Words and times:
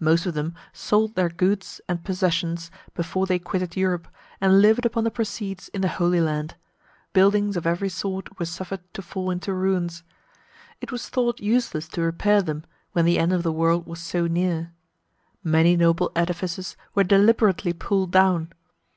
Most 0.00 0.26
of 0.26 0.34
them 0.34 0.56
sold 0.72 1.14
their 1.14 1.28
goods 1.28 1.80
and 1.88 2.02
possessions 2.02 2.68
before 2.94 3.26
they 3.26 3.38
quitted 3.38 3.76
Europe, 3.76 4.08
and 4.40 4.60
lived 4.60 4.84
upon 4.84 5.04
the 5.04 5.10
proceeds 5.12 5.68
in 5.68 5.82
the 5.82 5.86
Holy 5.88 6.20
Land. 6.20 6.56
Buildings 7.12 7.56
of 7.56 7.64
every 7.64 7.88
sort 7.88 8.40
were 8.40 8.44
suffered 8.46 8.80
to 8.94 9.02
fall 9.02 9.30
into 9.30 9.54
ruins. 9.54 10.02
It 10.80 10.90
was 10.90 11.08
thought 11.08 11.38
useless 11.38 11.86
to 11.90 12.00
repair 12.02 12.42
them, 12.42 12.64
when 12.90 13.04
the 13.04 13.20
end 13.20 13.32
of 13.32 13.44
the 13.44 13.52
world 13.52 13.86
was 13.86 14.00
so 14.00 14.26
near. 14.26 14.72
Many 15.44 15.76
noble 15.76 16.10
edifices 16.16 16.76
were 16.96 17.04
deliberately 17.04 17.72
pulled 17.72 18.10
down. 18.10 18.52